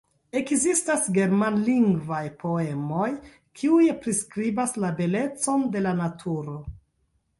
[0.39, 3.09] Ekzistas germanlingvaj poemoj,
[3.61, 6.57] kiuj priskribas la belecon de la naturo.